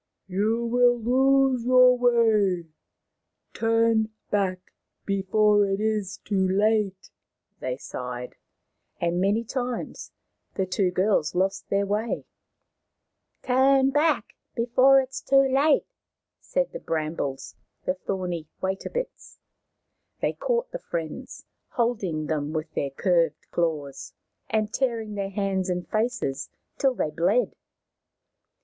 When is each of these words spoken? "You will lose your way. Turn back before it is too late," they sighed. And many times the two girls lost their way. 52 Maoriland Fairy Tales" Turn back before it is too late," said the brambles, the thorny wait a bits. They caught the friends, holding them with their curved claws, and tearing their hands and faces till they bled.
"You 0.27 0.65
will 0.65 0.97
lose 0.97 1.63
your 1.63 1.95
way. 1.95 2.65
Turn 3.53 4.09
back 4.31 4.73
before 5.05 5.67
it 5.67 5.79
is 5.79 6.17
too 6.25 6.47
late," 6.47 7.11
they 7.59 7.77
sighed. 7.77 8.35
And 8.99 9.21
many 9.21 9.43
times 9.43 10.11
the 10.55 10.65
two 10.65 10.89
girls 10.89 11.35
lost 11.35 11.69
their 11.69 11.85
way. 11.85 12.25
52 13.41 13.43
Maoriland 13.43 13.43
Fairy 13.43 13.43
Tales" 13.43 13.85
Turn 13.85 13.89
back 13.91 14.25
before 14.55 15.01
it 15.01 15.09
is 15.11 15.21
too 15.21 15.47
late," 15.47 15.85
said 16.39 16.71
the 16.71 16.79
brambles, 16.79 17.53
the 17.85 17.93
thorny 17.93 18.47
wait 18.59 18.87
a 18.87 18.89
bits. 18.89 19.37
They 20.19 20.33
caught 20.33 20.71
the 20.71 20.79
friends, 20.79 21.45
holding 21.67 22.25
them 22.25 22.53
with 22.53 22.73
their 22.73 22.89
curved 22.89 23.51
claws, 23.51 24.13
and 24.49 24.73
tearing 24.73 25.13
their 25.13 25.29
hands 25.29 25.69
and 25.69 25.87
faces 25.87 26.49
till 26.79 26.95
they 26.95 27.11
bled. 27.11 27.53